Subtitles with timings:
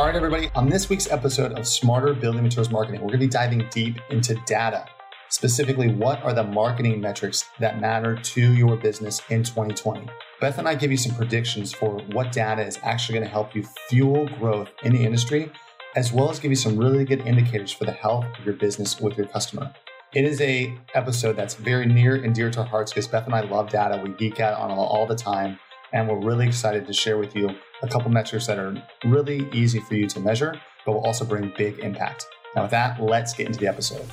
[0.00, 0.48] All right, everybody.
[0.54, 3.98] On this week's episode of Smarter Building Materials Marketing, we're going to be diving deep
[4.08, 4.86] into data.
[5.28, 10.08] Specifically, what are the marketing metrics that matter to your business in 2020?
[10.40, 13.54] Beth and I give you some predictions for what data is actually going to help
[13.54, 15.52] you fuel growth in the industry,
[15.94, 18.98] as well as give you some really good indicators for the health of your business
[18.98, 19.70] with your customer.
[20.14, 23.34] It is a episode that's very near and dear to our hearts because Beth and
[23.34, 24.00] I love data.
[24.02, 25.58] We geek out on it all the time,
[25.92, 27.50] and we're really excited to share with you
[27.82, 28.74] a couple metrics that are
[29.04, 32.26] really easy for you to measure, but will also bring big impact.
[32.54, 34.06] Now, with that, let's get into the episode.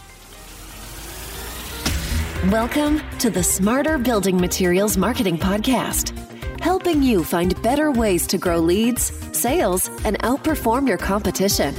[2.51, 6.17] Welcome to the Smarter Building Materials Marketing Podcast,
[6.61, 11.75] helping you find better ways to grow leads, sales, and outperform your competition.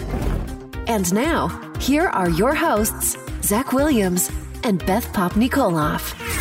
[0.88, 1.48] And now,
[1.80, 4.30] here are your hosts, Zach Williams
[4.64, 6.37] and Beth Popnikolov.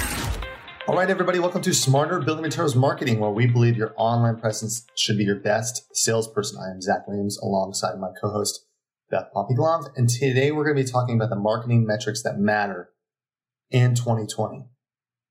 [0.88, 4.86] All right, everybody, welcome to Smarter Building Materials Marketing, where we believe your online presence
[4.96, 6.62] should be your best salesperson.
[6.66, 8.66] I am Zach Williams alongside my co host,
[9.12, 12.92] Beth Popnikolov, and today we're going to be talking about the marketing metrics that matter
[13.70, 14.64] in 2020.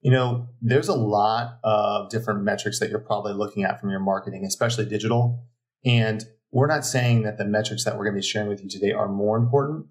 [0.03, 4.01] You know, there's a lot of different metrics that you're probably looking at from your
[4.01, 5.43] marketing, especially digital.
[5.87, 8.69] And we're not saying that the metrics that we're going to be sharing with you
[8.69, 9.87] today are more important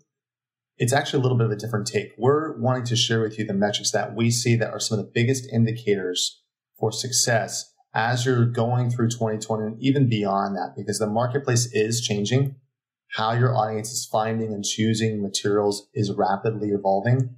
[0.77, 2.13] it's actually a little bit of a different take.
[2.17, 5.05] We're wanting to share with you the metrics that we see that are some of
[5.05, 6.41] the biggest indicators
[6.77, 12.01] for success as you're going through 2020 and even beyond that, because the marketplace is
[12.01, 12.55] changing.
[13.13, 17.37] How your audience is finding and choosing materials is rapidly evolving.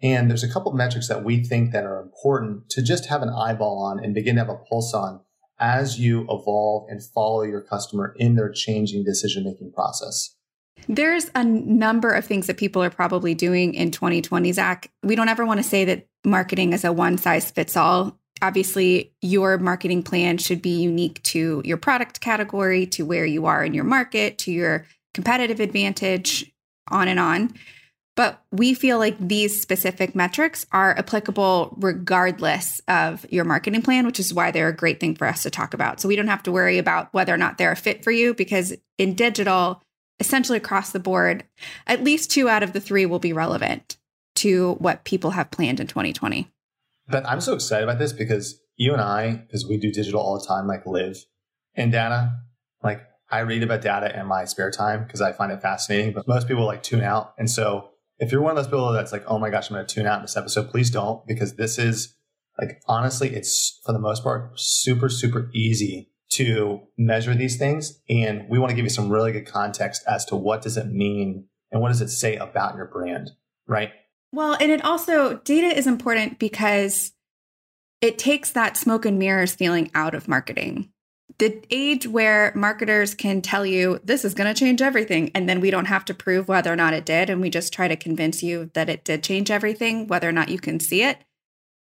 [0.00, 3.22] And there's a couple of metrics that we think that are important to just have
[3.22, 5.20] an eyeball on and begin to have a pulse on
[5.58, 10.36] as you evolve and follow your customer in their changing decision making process.
[10.90, 14.90] There's a number of things that people are probably doing in 2020, Zach.
[15.04, 18.18] We don't ever want to say that marketing is a one size fits all.
[18.42, 23.64] Obviously, your marketing plan should be unique to your product category, to where you are
[23.64, 26.52] in your market, to your competitive advantage,
[26.88, 27.54] on and on.
[28.16, 34.18] But we feel like these specific metrics are applicable regardless of your marketing plan, which
[34.18, 36.00] is why they're a great thing for us to talk about.
[36.00, 38.34] So we don't have to worry about whether or not they're a fit for you
[38.34, 39.80] because in digital,
[40.20, 41.44] essentially across the board,
[41.86, 43.96] at least two out of the three will be relevant
[44.36, 46.48] to what people have planned in 2020.
[47.08, 50.38] But I'm so excited about this because you and I, because we do digital all
[50.38, 51.24] the time, like live
[51.74, 52.32] in data.
[52.82, 56.28] Like I read about data in my spare time because I find it fascinating, but
[56.28, 57.34] most people like tune out.
[57.38, 59.86] And so if you're one of those people that's like, oh my gosh, I'm going
[59.86, 62.14] to tune out in this episode, please don't, because this is
[62.58, 68.00] like, honestly, it's for the most part super, super easy to measure these things.
[68.08, 70.86] And we want to give you some really good context as to what does it
[70.86, 73.30] mean and what does it say about your brand,
[73.66, 73.90] right?
[74.32, 77.12] Well, and it also, data is important because
[78.00, 80.90] it takes that smoke and mirrors feeling out of marketing.
[81.38, 85.60] The age where marketers can tell you this is going to change everything, and then
[85.60, 87.96] we don't have to prove whether or not it did, and we just try to
[87.96, 91.18] convince you that it did change everything, whether or not you can see it,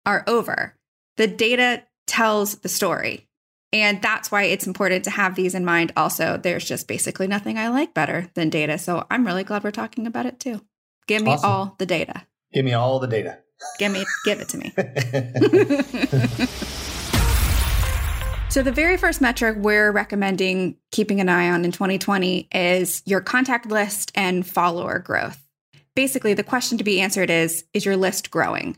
[0.05, 0.75] are over.
[1.17, 3.28] The data tells the story.
[3.71, 5.93] And that's why it's important to have these in mind.
[5.95, 8.79] Also, there's just basically nothing I like better than data.
[8.79, 10.61] So I'm really glad we're talking about it too.
[11.07, 11.49] Give me awesome.
[11.49, 12.25] all the data.
[12.51, 13.37] Give me all the data.
[13.77, 14.71] Give me give it to me.
[18.49, 23.21] so the very first metric we're recommending keeping an eye on in 2020 is your
[23.21, 25.45] contact list and follower growth.
[25.95, 28.77] Basically, the question to be answered is is your list growing?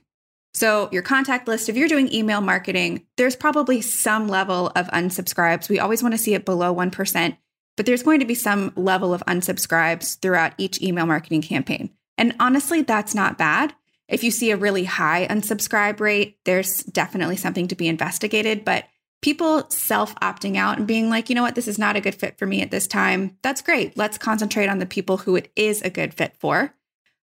[0.53, 5.69] So, your contact list, if you're doing email marketing, there's probably some level of unsubscribes.
[5.69, 7.37] We always want to see it below 1%,
[7.77, 11.91] but there's going to be some level of unsubscribes throughout each email marketing campaign.
[12.17, 13.73] And honestly, that's not bad.
[14.09, 18.65] If you see a really high unsubscribe rate, there's definitely something to be investigated.
[18.65, 18.83] But
[19.21, 22.15] people self opting out and being like, you know what, this is not a good
[22.15, 23.95] fit for me at this time, that's great.
[23.95, 26.73] Let's concentrate on the people who it is a good fit for.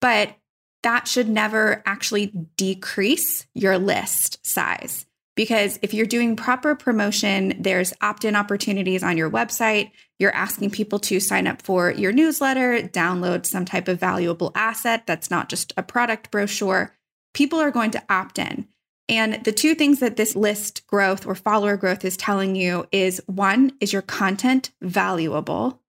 [0.01, 0.37] But
[0.83, 5.07] that should never actually decrease your list size.
[5.35, 9.93] Because if you're doing proper promotion, there's opt in opportunities on your website.
[10.19, 15.07] You're asking people to sign up for your newsletter, download some type of valuable asset
[15.07, 16.93] that's not just a product brochure.
[17.35, 18.67] People are going to opt in.
[19.09, 23.23] And the two things that this list growth or follower growth is telling you is
[23.27, 25.81] one, is your content valuable?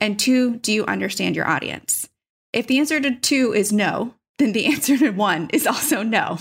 [0.00, 2.08] And two, do you understand your audience?
[2.52, 6.38] If the answer to two is no, then the answer to one is also no.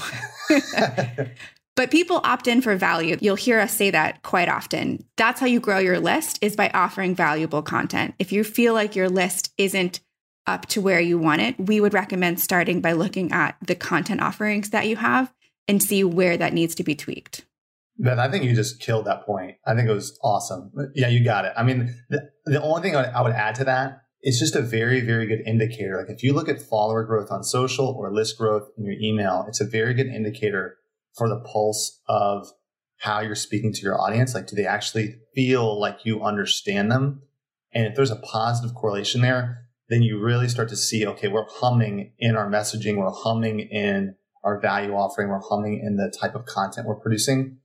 [1.75, 3.17] but people opt in for value.
[3.19, 5.05] You'll hear us say that quite often.
[5.17, 8.15] That's how you grow your list is by offering valuable content.
[8.19, 9.99] If you feel like your list isn't
[10.47, 14.21] up to where you want it, we would recommend starting by looking at the content
[14.21, 15.33] offerings that you have
[15.67, 17.45] and see where that needs to be tweaked.
[17.97, 19.55] But I think you just killed that point.
[19.65, 20.71] I think it was awesome.
[20.93, 21.53] Yeah, you got it.
[21.55, 25.01] I mean, the, the only thing I would add to that is just a very,
[25.01, 25.97] very good indicator.
[25.97, 29.45] Like if you look at follower growth on social or list growth in your email,
[29.47, 30.77] it's a very good indicator
[31.15, 32.47] for the pulse of
[32.97, 34.33] how you're speaking to your audience.
[34.33, 37.21] Like, do they actually feel like you understand them?
[37.71, 41.45] And if there's a positive correlation there, then you really start to see, okay, we're
[41.47, 46.33] humming in our messaging, we're humming in our value offering, we're humming in the type
[46.33, 47.57] of content we're producing.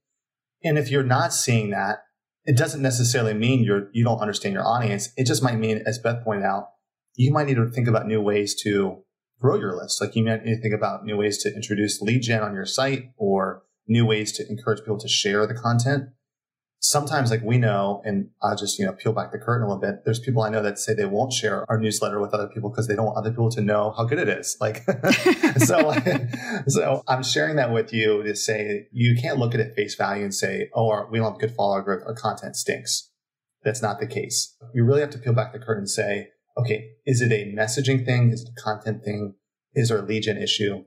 [0.62, 2.02] And if you're not seeing that,
[2.50, 5.10] it doesn't necessarily mean you're you don't understand your audience.
[5.16, 6.70] It just might mean, as Beth pointed out,
[7.14, 9.04] you might need to think about new ways to
[9.40, 10.00] grow your list.
[10.00, 12.66] Like you might need to think about new ways to introduce lead gen on your
[12.66, 16.08] site or new ways to encourage people to share the content
[16.80, 19.80] sometimes like we know, and I'll just, you know, peel back the curtain a little
[19.80, 20.04] bit.
[20.04, 22.88] There's people I know that say they won't share our newsletter with other people because
[22.88, 24.56] they don't want other people to know how good it is.
[24.60, 24.82] Like,
[25.58, 25.94] so,
[26.68, 30.24] so I'm sharing that with you to say you can't look at it face value
[30.24, 32.02] and say, oh, our, we don't have good follower growth.
[32.06, 33.10] Our content stinks.
[33.62, 34.56] That's not the case.
[34.74, 38.06] You really have to peel back the curtain and say, okay, is it a messaging
[38.06, 38.30] thing?
[38.30, 39.34] Is it a content thing?
[39.74, 40.84] Is there a gen issue?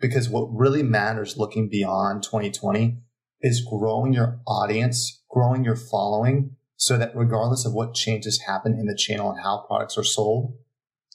[0.00, 2.98] Because what really matters looking beyond 2020
[3.40, 8.86] is growing your audience, growing your following so that regardless of what changes happen in
[8.86, 10.54] the channel and how products are sold,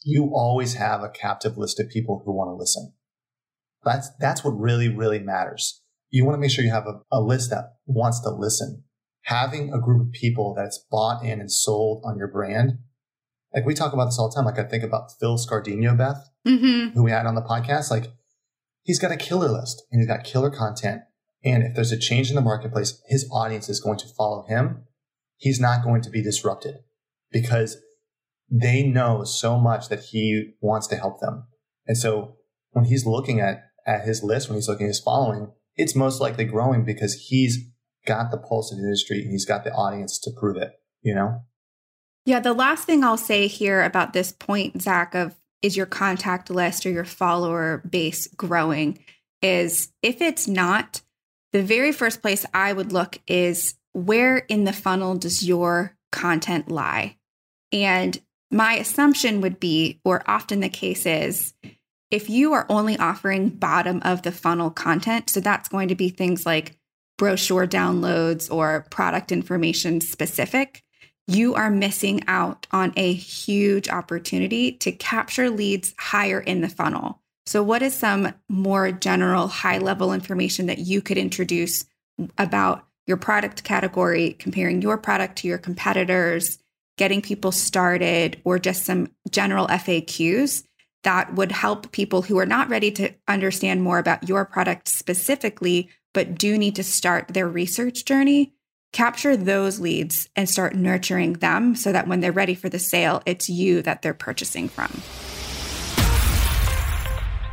[0.03, 2.93] you always have a captive list of people who want to listen.
[3.83, 5.81] That's, that's what really, really matters.
[6.11, 8.83] You want to make sure you have a, a list that wants to listen.
[9.23, 12.73] Having a group of people that's bought in and sold on your brand.
[13.53, 14.45] Like we talk about this all the time.
[14.45, 16.89] Like I think about Phil Scardino, Beth, mm-hmm.
[16.89, 17.89] who we had on the podcast.
[17.89, 18.11] Like
[18.83, 21.01] he's got a killer list and he's got killer content
[21.45, 24.85] and if there's a change in the marketplace, his audience is going to follow him.
[25.37, 26.75] He's not going to be disrupted
[27.31, 27.77] because
[28.49, 31.45] they know so much that he wants to help them.
[31.85, 32.37] And so
[32.71, 36.19] when he's looking at, at his list, when he's looking at his following, it's most
[36.19, 37.59] likely growing because he's
[38.05, 40.71] got the pulse of the industry and he's got the audience to prove it,
[41.01, 41.41] you know?
[42.25, 42.39] Yeah.
[42.39, 46.85] The last thing I'll say here about this point, Zach, of is your contact list
[46.85, 48.99] or your follower base growing
[49.41, 51.01] is if it's not,
[51.55, 56.69] the very first place I would look is where in the funnel does your content
[56.69, 57.15] lie?
[57.71, 58.19] And
[58.51, 61.53] my assumption would be, or often the case is,
[62.11, 66.09] if you are only offering bottom of the funnel content, so that's going to be
[66.09, 66.77] things like
[67.17, 70.83] brochure downloads or product information specific,
[71.25, 77.21] you are missing out on a huge opportunity to capture leads higher in the funnel.
[77.45, 81.85] So, what is some more general, high level information that you could introduce
[82.37, 86.57] about your product category, comparing your product to your competitors,
[86.97, 90.63] getting people started, or just some general FAQs
[91.03, 95.89] that would help people who are not ready to understand more about your product specifically,
[96.13, 98.53] but do need to start their research journey?
[98.91, 103.21] Capture those leads and start nurturing them so that when they're ready for the sale,
[103.25, 104.89] it's you that they're purchasing from.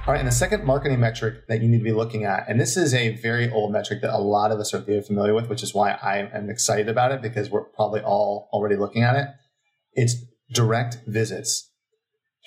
[0.05, 2.59] All right, and the second marketing metric that you need to be looking at, and
[2.59, 5.49] this is a very old metric that a lot of us are very familiar with,
[5.49, 9.15] which is why I am excited about it because we're probably all already looking at
[9.15, 9.29] it.
[9.93, 10.17] It's
[10.53, 11.71] direct visits.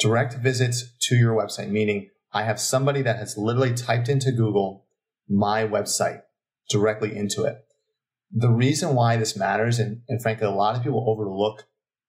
[0.02, 4.86] Direct visits to your website, meaning I have somebody that has literally typed into Google
[5.30, 6.24] my website
[6.70, 7.60] directly into it.
[8.34, 11.64] The reason why this matters, and, and frankly, a lot of people overlook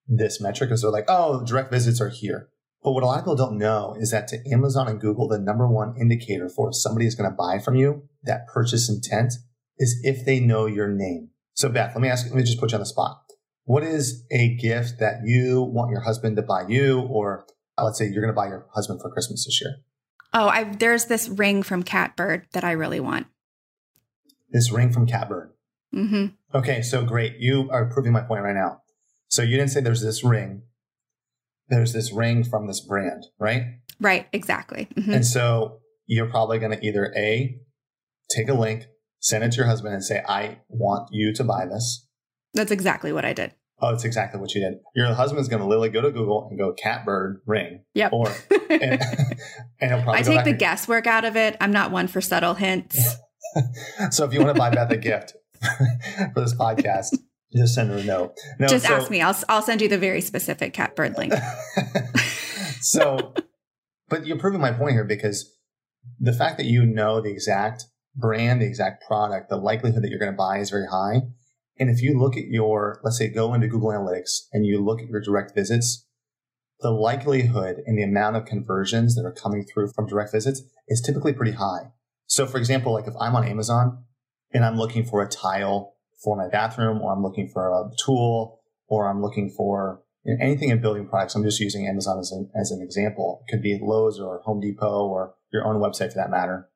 [0.08, 2.48] this metric is they're like, oh, direct visits are here.
[2.82, 5.38] But what a lot of people don't know is that to Amazon and Google, the
[5.38, 9.32] number one indicator for if somebody is going to buy from you, that purchase intent,
[9.78, 11.30] is if they know your name.
[11.54, 13.22] So Beth, let me ask, let me just put you on the spot.
[13.64, 17.98] What is a gift that you want your husband to buy you, or uh, let's
[17.98, 19.76] say you're going to buy your husband for Christmas this year?
[20.32, 23.26] Oh, I, there's this ring from Catbird that I really want.
[24.50, 25.50] This ring from Catbird.
[25.94, 26.26] Mm-hmm.
[26.56, 27.38] Okay, so great.
[27.38, 28.82] You are proving my point right now.
[29.28, 30.62] So you didn't say there's this ring
[31.68, 33.62] there's this ring from this brand, right?
[34.00, 34.88] Right, exactly.
[34.94, 35.12] Mm-hmm.
[35.12, 37.58] And so you're probably going to either A,
[38.30, 38.86] take a link,
[39.20, 42.06] send it to your husband and say, I want you to buy this.
[42.54, 43.52] That's exactly what I did.
[43.80, 44.78] Oh, that's exactly what you did.
[44.94, 47.84] Your husband's going to literally go to Google and go catbird ring.
[47.94, 48.12] Yep.
[48.12, 48.28] Or,
[48.70, 49.02] and,
[49.80, 51.56] and he'll probably I take the and, guesswork out of it.
[51.60, 53.16] I'm not one for subtle hints.
[54.10, 55.34] so if you want to buy Beth a gift
[56.34, 57.18] for this podcast,
[57.54, 58.34] just send her a note.
[58.58, 59.20] No, Just so, ask me.
[59.20, 61.32] I'll I'll send you the very specific catbird link.
[62.80, 63.34] so,
[64.08, 65.52] but you're proving my point here because
[66.18, 67.84] the fact that you know the exact
[68.14, 71.22] brand, the exact product, the likelihood that you're going to buy is very high.
[71.78, 75.02] And if you look at your, let's say, go into Google Analytics and you look
[75.02, 76.06] at your direct visits,
[76.80, 81.02] the likelihood and the amount of conversions that are coming through from direct visits is
[81.02, 81.92] typically pretty high.
[82.26, 84.04] So, for example, like if I'm on Amazon
[84.52, 88.60] and I'm looking for a tile for my bathroom, or I'm looking for a tool,
[88.88, 90.02] or I'm looking for
[90.40, 91.34] anything in building products.
[91.34, 93.42] I'm just using Amazon as an, as an example.
[93.46, 96.68] It could be Lowe's or Home Depot or your own website for that matter.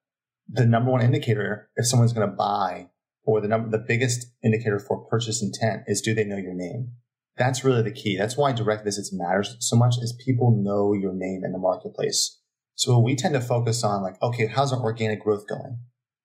[0.49, 2.89] The number one indicator, if someone's going to buy,
[3.25, 6.93] or the number, the biggest indicator for purchase intent is do they know your name?
[7.37, 8.17] That's really the key.
[8.17, 12.39] That's why direct visits matters so much is people know your name in the marketplace.
[12.75, 15.79] So we tend to focus on like, okay, how's our organic growth going?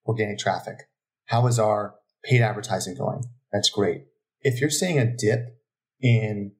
[0.05, 0.75] Organic traffic.
[1.25, 1.95] How is our
[2.27, 3.23] paid advertising going?
[3.51, 4.05] That's great.
[4.41, 5.57] If you're seeing a dip
[6.01, 6.51] in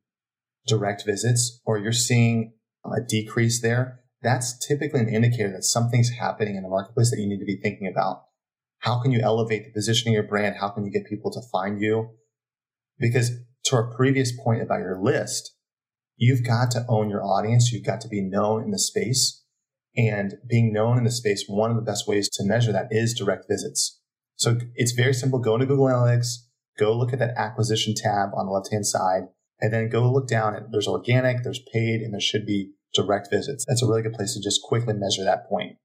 [0.68, 2.54] direct visits or you're seeing
[2.86, 7.28] a decrease there, that's typically an indicator that something's happening in the marketplace that you
[7.28, 8.24] need to be thinking about.
[8.80, 10.56] How can you elevate the positioning of your brand?
[10.60, 12.10] How can you get people to find you?
[12.98, 13.32] Because
[13.66, 15.56] to our previous point about your list,
[16.18, 17.72] you've got to own your audience.
[17.72, 19.44] You've got to be known in the space
[19.98, 21.46] and being known in the space.
[21.48, 24.00] One of the best ways to measure that is direct visits.
[24.38, 25.40] So it's very simple.
[25.40, 26.46] Go into Google Analytics,
[26.78, 29.24] go look at that acquisition tab on the left hand side,
[29.62, 33.30] and then go look down at there's organic, there's paid, and there should be direct
[33.32, 33.66] visits.
[33.68, 35.78] That's a really good place to just quickly measure that point.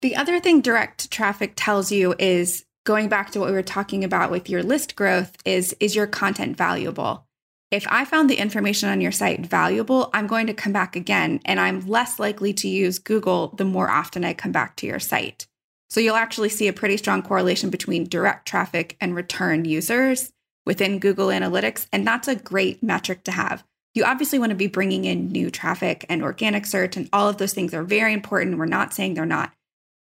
[0.00, 4.04] The other thing direct traffic tells you is going back to what we were talking
[4.04, 7.26] about with your list growth is is your content valuable?
[7.70, 11.40] If I found the information on your site valuable, I'm going to come back again
[11.44, 15.00] and I'm less likely to use Google the more often I come back to your
[15.00, 15.47] site.
[15.90, 20.32] So you'll actually see a pretty strong correlation between direct traffic and return users
[20.66, 21.86] within Google Analytics.
[21.92, 23.64] And that's a great metric to have.
[23.94, 27.38] You obviously want to be bringing in new traffic and organic search, and all of
[27.38, 28.58] those things are very important.
[28.58, 29.52] We're not saying they're not.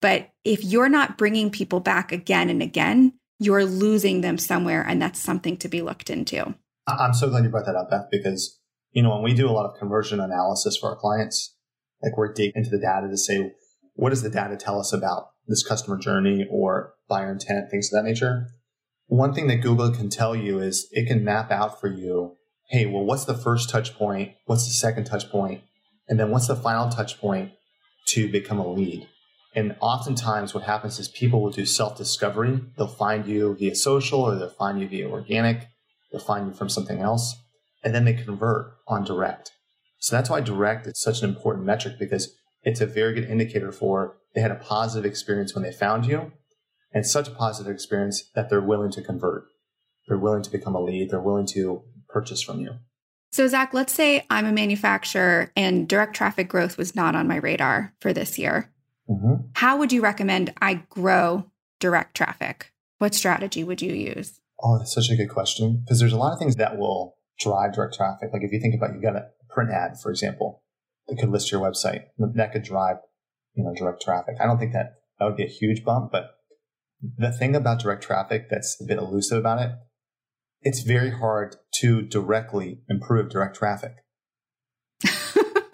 [0.02, 4.82] But if you're not bringing people back again and again, you're losing them somewhere.
[4.82, 6.56] And that's something to be looked into.
[6.88, 8.60] I'm so glad you brought that up, Beth, because,
[8.92, 11.56] you know, when we do a lot of conversion analysis for our clients,
[12.02, 13.52] like we're digging into the data to say,
[13.96, 17.98] what does the data tell us about this customer journey or buyer intent, things of
[17.98, 18.48] that nature.
[19.08, 22.38] One thing that Google can tell you is it can map out for you,
[22.70, 24.34] hey, well, what's the first touch point?
[24.46, 25.62] What's the second touch point?
[26.08, 27.52] And then what's the final touch point
[28.08, 29.08] to become a lead?
[29.56, 32.62] And oftentimes what happens is people will do self discovery.
[32.78, 35.68] They'll find you via social or they'll find you via organic.
[36.12, 37.36] They'll find you from something else
[37.84, 39.52] and then they convert on direct.
[40.00, 42.34] So that's why direct is such an important metric because
[42.64, 46.32] it's a very good indicator for they had a positive experience when they found you
[46.94, 49.46] and such a positive experience that they're willing to convert.
[50.08, 51.10] They're willing to become a lead.
[51.10, 52.76] They're willing to purchase from you.
[53.32, 57.38] So, Zach, let's say I'm a manufacturer and direct traffic growth was not on my
[57.38, 58.72] radar for this year.
[59.10, 59.48] Mm-hmm.
[59.56, 61.50] How would you recommend I grow
[61.80, 62.72] direct traffic?
[63.00, 64.40] What strategy would you use?
[64.62, 65.82] Oh, that's such a good question.
[65.84, 68.30] Because there's a lot of things that will drive direct traffic.
[68.32, 70.64] Like if you think about you got a print ad, for example,
[71.08, 72.04] that could list your website.
[72.18, 72.98] That could drive,
[73.56, 74.36] you know, direct traffic.
[74.42, 76.32] I don't think that that would be a huge bump, but
[77.02, 79.72] the thing about direct traffic that's a bit elusive about it,
[80.62, 83.94] it's very hard to directly improve direct traffic.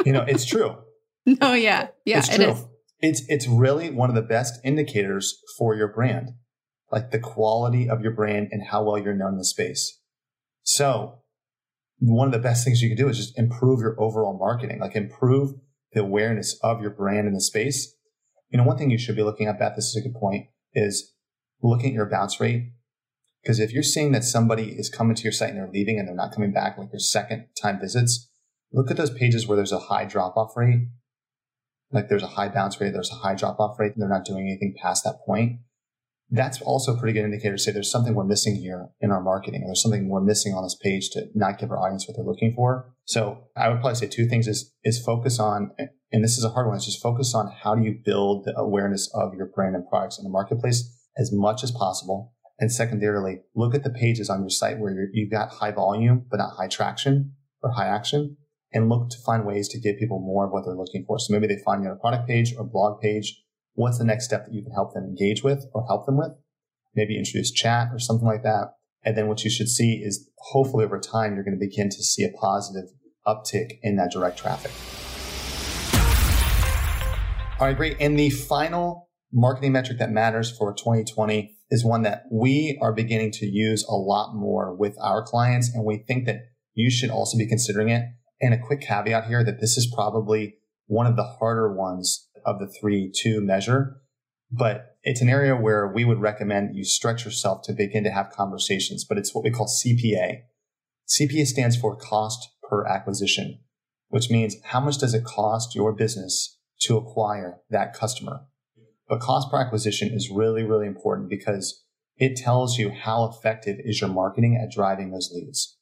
[0.06, 0.76] you know, it's true.
[1.26, 1.90] No, yeah.
[2.06, 2.46] Yeah, it's true.
[2.46, 2.66] It is.
[3.02, 6.32] It's it's really one of the best indicators for your brand.
[6.92, 10.00] Like the quality of your brand and how well you're known in the space.
[10.64, 11.20] So
[12.00, 14.96] one of the best things you can do is just improve your overall marketing, like
[14.96, 15.52] improve
[15.94, 17.96] the awareness of your brand in the space.
[18.50, 20.48] You know, one thing you should be looking at, Beth, this is a good point,
[20.74, 21.14] is
[21.62, 22.72] looking at your bounce rate.
[23.42, 26.08] Because if you're seeing that somebody is coming to your site and they're leaving and
[26.08, 28.30] they're not coming back, like your second time visits,
[28.74, 30.88] look at those pages where there's a high drop off rate.
[31.92, 34.26] Like there's a high bounce rate, there's a high drop off rate, and they're not
[34.26, 35.60] doing anything past that point
[36.32, 39.22] that's also a pretty good indicator to say there's something we're missing here in our
[39.22, 39.64] marketing.
[39.66, 42.54] There's something we're missing on this page to not give our audience what they're looking
[42.54, 42.94] for.
[43.06, 45.72] So I would probably say two things is, is focus on,
[46.12, 48.54] and this is a hard one, is just focus on how do you build the
[48.58, 52.34] awareness of your brand and products in the marketplace as much as possible.
[52.60, 56.38] And secondarily, look at the pages on your site where you've got high volume, but
[56.38, 57.34] not high traction
[57.64, 58.38] or high action
[58.72, 61.18] and look to find ways to give people more of what they're looking for.
[61.18, 63.42] So maybe they find you on a product page or blog page
[63.80, 66.34] what's the next step that you can help them engage with or help them with?
[66.96, 68.74] Maybe introduce chat or something like that.
[69.06, 72.04] And then what you should see is hopefully over time, you're going to begin to
[72.04, 72.90] see a positive
[73.26, 74.72] uptick in that direct traffic.
[77.58, 77.96] All right, great.
[78.02, 83.32] And the final marketing metric that matters for 2020 is one that we are beginning
[83.32, 85.74] to use a lot more with our clients.
[85.74, 86.42] And we think that
[86.74, 88.04] you should also be considering it.
[88.42, 90.56] And a quick caveat here that this is probably
[90.88, 93.98] one of the harder ones of the three to measure,
[94.52, 98.32] but it's an area where we would recommend you stretch yourself to begin to have
[98.32, 100.42] conversations, but it's what we call CPA.
[101.08, 103.60] CPA stands for cost per acquisition,
[104.10, 108.42] which means how much does it cost your business to acquire that customer?
[109.08, 111.84] But cost per acquisition is really, really important because
[112.18, 115.78] it tells you how effective is your marketing at driving those leads.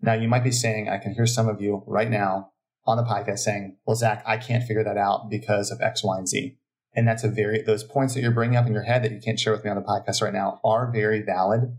[0.00, 2.51] Now you might be saying, I can hear some of you right now
[2.84, 6.18] on the podcast saying, well, Zach, I can't figure that out because of X, Y,
[6.18, 6.56] and Z.
[6.94, 9.20] And that's a very, those points that you're bringing up in your head that you
[9.20, 11.76] can't share with me on the podcast right now are very valid.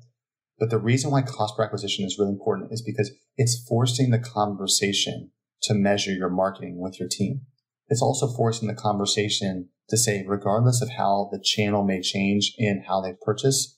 [0.60, 4.20] But the reason why cost per acquisition is really important is because it's forcing the
[4.20, 5.32] conversation
[5.64, 7.42] to measure your marketing with your team.
[7.90, 12.86] It's also forcing the conversation to say, regardless of how the channel may change in
[12.88, 13.78] how they purchase,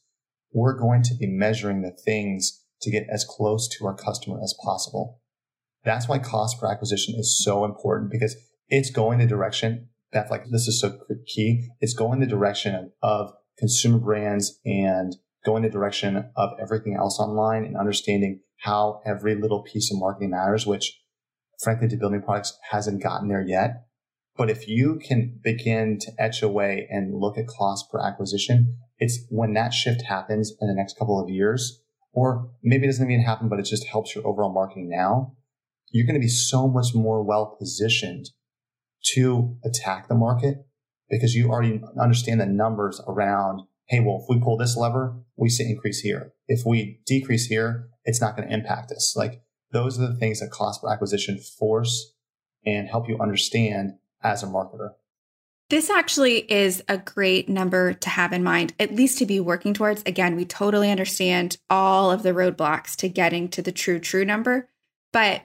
[0.53, 4.55] we're going to be measuring the things to get as close to our customer as
[4.63, 5.21] possible.
[5.85, 8.35] That's why cost per acquisition is so important because
[8.67, 11.67] it's going the direction Beth, like this is so key.
[11.81, 15.13] It's going the direction of consumer brands and
[15.45, 20.29] going the direction of everything else online and understanding how every little piece of marketing
[20.29, 21.01] matters, which
[21.61, 23.87] frankly to building products hasn't gotten there yet.
[24.37, 29.19] But if you can begin to etch away and look at cost per acquisition, it's
[29.29, 31.81] when that shift happens in the next couple of years,
[32.13, 35.33] or maybe it doesn't even happen, but it just helps your overall marketing now.
[35.95, 38.31] You're going to be so much more well positioned
[39.13, 40.57] to attack the market
[41.09, 45.47] because you already understand the numbers around, hey, well, if we pull this lever, we
[45.47, 46.33] see increase here.
[46.49, 49.15] If we decrease here, it's not going to impact us.
[49.15, 52.13] Like those are the things that cost per acquisition force
[52.65, 54.89] and help you understand as a marketer.
[55.69, 59.73] This actually is a great number to have in mind, at least to be working
[59.73, 60.03] towards.
[60.05, 64.67] Again, we totally understand all of the roadblocks to getting to the true, true number,
[65.13, 65.43] but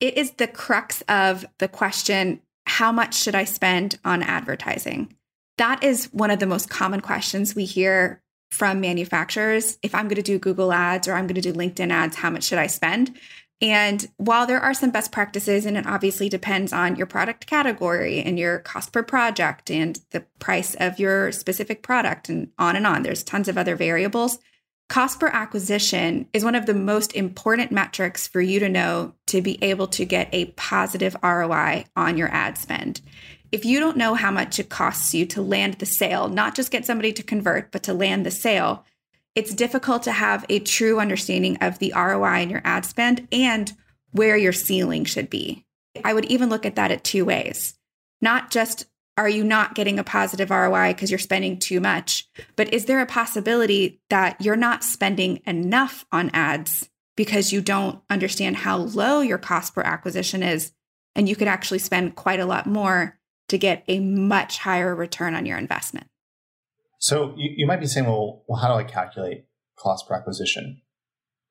[0.00, 5.16] it is the crux of the question how much should I spend on advertising?
[5.58, 9.78] That is one of the most common questions we hear from manufacturers.
[9.82, 12.30] If I'm going to do Google ads or I'm going to do LinkedIn ads, how
[12.30, 13.18] much should I spend?
[13.62, 18.22] And while there are some best practices, and it obviously depends on your product category
[18.22, 22.86] and your cost per project and the price of your specific product and on and
[22.86, 24.38] on, there's tons of other variables.
[24.90, 29.40] Cost per acquisition is one of the most important metrics for you to know to
[29.40, 33.00] be able to get a positive ROI on your ad spend.
[33.52, 36.72] If you don't know how much it costs you to land the sale, not just
[36.72, 38.84] get somebody to convert, but to land the sale,
[39.36, 43.72] it's difficult to have a true understanding of the ROI in your ad spend and
[44.10, 45.64] where your ceiling should be.
[46.02, 47.78] I would even look at that at two ways.
[48.20, 48.86] Not just
[49.20, 52.26] are you not getting a positive ROI because you're spending too much?
[52.56, 58.00] But is there a possibility that you're not spending enough on ads because you don't
[58.08, 60.72] understand how low your cost per acquisition is?
[61.14, 65.34] And you could actually spend quite a lot more to get a much higher return
[65.34, 66.06] on your investment.
[66.98, 69.44] So you, you might be saying, well, well, how do I calculate
[69.78, 70.80] cost per acquisition?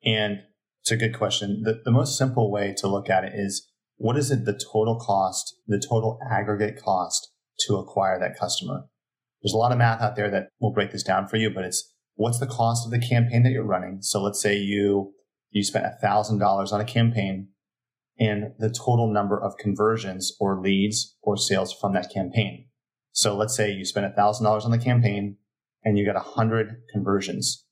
[0.04, 0.40] And
[0.82, 1.62] it's a good question.
[1.62, 4.98] The, the most simple way to look at it is what is it the total
[4.98, 7.30] cost, the total aggregate cost
[7.66, 8.84] to acquire that customer.
[9.42, 11.64] There's a lot of math out there that will break this down for you, but
[11.64, 13.98] it's what's the cost of the campaign that you're running.
[14.02, 15.12] So let's say you,
[15.50, 17.48] you spent a thousand dollars on a campaign
[18.18, 22.66] and the total number of conversions or leads or sales from that campaign.
[23.12, 25.38] So let's say you spent a thousand dollars on the campaign
[25.82, 27.64] and you got a hundred conversions.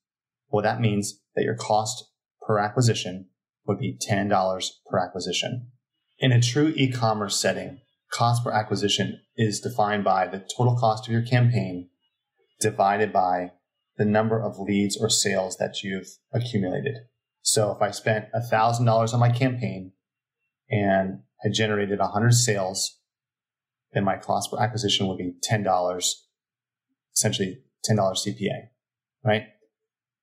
[0.49, 2.05] Well, that means that your cost
[2.47, 3.29] per acquisition
[3.67, 5.71] would be $10 per acquisition.
[6.19, 11.13] In a true e-commerce setting, cost per acquisition is defined by the total cost of
[11.13, 11.89] your campaign
[12.61, 13.53] divided by
[13.97, 16.95] the number of leads or sales that you've accumulated.
[17.43, 19.93] So if I spent $1,000 on my campaign
[20.71, 22.99] and I generated 100 sales,
[23.93, 26.13] then my cost per acquisition would be $10,
[27.17, 28.69] essentially $10 CPA,
[29.25, 29.45] right?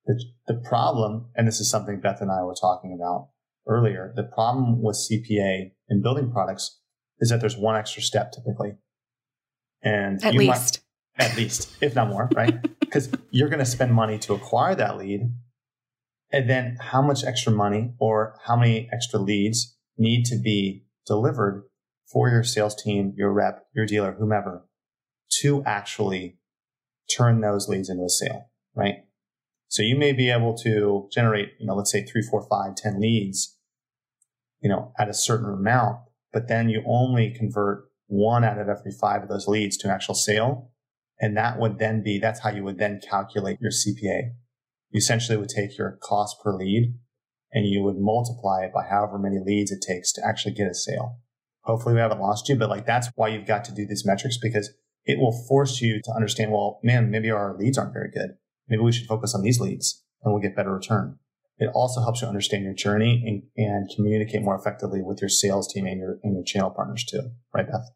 [0.06, 3.30] The, the problem, and this is something Beth and I were talking about
[3.68, 6.80] earlier, the problem with CPA in building products
[7.20, 8.76] is that there's one extra step typically.
[9.82, 10.82] And at least,
[11.18, 12.56] might, at least, if not more, right?
[12.80, 15.30] Because you're going to spend money to acquire that lead.
[16.32, 21.66] And then how much extra money or how many extra leads need to be delivered
[22.06, 24.66] for your sales team, your rep, your dealer, whomever
[25.42, 26.38] to actually
[27.16, 29.06] turn those leads into a sale, right?
[29.68, 33.02] So you may be able to generate, you know, let's say three, four, five, ten
[33.02, 33.58] leads,
[34.62, 36.00] you know, at a certain amount,
[36.36, 39.94] but then you only convert one out of every five of those leads to an
[39.94, 40.70] actual sale.
[41.18, 44.32] And that would then be, that's how you would then calculate your CPA.
[44.90, 46.94] You essentially would take your cost per lead
[47.54, 50.76] and you would multiply it by however many leads it takes to actually get a
[50.76, 51.20] sale.
[51.62, 54.38] Hopefully we haven't lost you, but like that's why you've got to do these metrics
[54.38, 54.74] because
[55.06, 58.32] it will force you to understand, well, man, maybe our leads aren't very good.
[58.68, 61.18] Maybe we should focus on these leads and we'll get better return.
[61.58, 65.72] It also helps you understand your journey and, and communicate more effectively with your sales
[65.72, 67.32] team and your, and your channel partners too.
[67.54, 67.90] Right, Beth?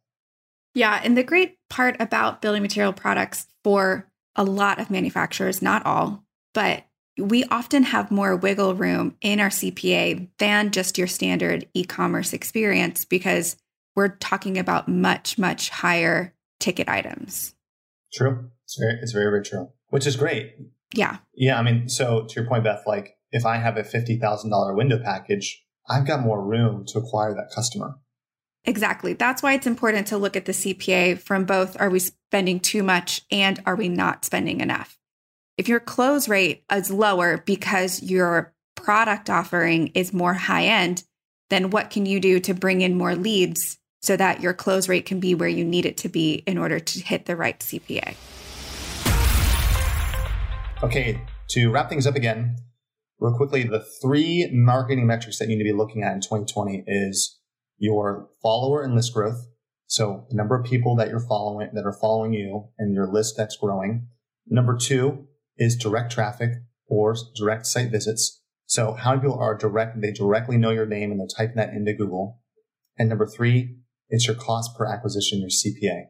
[0.74, 1.02] Yeah.
[1.04, 6.24] And the great part about building material products for a lot of manufacturers, not all,
[6.54, 6.86] but
[7.17, 12.32] we often have more wiggle room in our CPA than just your standard e commerce
[12.32, 13.58] experience because
[13.95, 17.56] we're talking about much, much higher ticket items.
[18.13, 18.50] True.
[18.63, 20.56] It's very, it's very, very true, which is great.
[20.93, 21.17] Yeah.
[21.36, 21.60] Yeah.
[21.60, 25.63] I mean, so to your point, Beth, like if I have a $50,000 window package,
[25.89, 27.96] I've got more room to acquire that customer.
[28.65, 29.13] Exactly.
[29.13, 32.84] That's why it's important to look at the CPA from both are we spending too
[32.84, 34.98] much and are we not spending enough?
[35.58, 41.04] If your close rate is lower because your product offering is more high end,
[41.50, 45.06] then what can you do to bring in more leads so that your close rate
[45.06, 48.15] can be where you need it to be in order to hit the right CPA?
[50.82, 52.56] Okay, to wrap things up again,
[53.19, 56.84] real quickly, the three marketing metrics that you need to be looking at in 2020
[56.88, 57.39] is
[57.77, 59.45] your follower and list growth.
[59.88, 63.36] So the number of people that you're following that are following you and your list
[63.38, 64.08] that's growing.
[64.47, 65.27] Number two
[65.58, 66.51] is direct traffic
[66.88, 68.41] or direct site visits.
[68.65, 71.73] So how many people are direct, they directly know your name and they're typing that
[71.73, 72.39] into Google.
[72.97, 73.77] And number three,
[74.10, 76.05] it's your cost per acquisition, your CPA.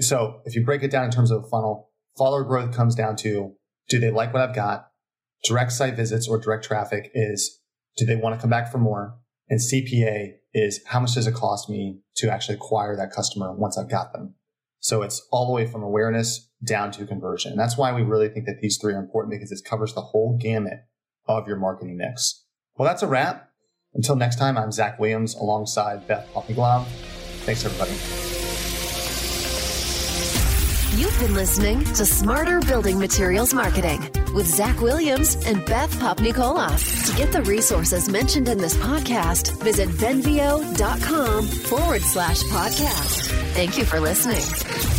[0.00, 3.16] So if you break it down in terms of a funnel, follower growth comes down
[3.16, 3.54] to,
[3.88, 4.88] do they like what I've got?
[5.44, 7.60] Direct site visits or direct traffic is,
[7.96, 9.16] do they want to come back for more?
[9.48, 13.76] And CPA is how much does it cost me to actually acquire that customer once
[13.76, 14.34] I've got them?
[14.80, 17.52] So it's all the way from awareness down to conversion.
[17.52, 20.00] And that's why we really think that these three are important because it covers the
[20.00, 20.80] whole gamut
[21.26, 22.44] of your marketing mix.
[22.76, 23.48] Well, that's a wrap.
[23.94, 26.86] Until next time, I'm Zach Williams alongside Beth Popnikolov.
[27.44, 28.31] Thanks, everybody.
[31.02, 36.78] You've been listening to Smarter Building Materials Marketing with Zach Williams and Beth Popnikolov.
[37.10, 43.32] To get the resources mentioned in this podcast, visit venveo.com forward slash podcast.
[43.52, 44.91] Thank you for listening.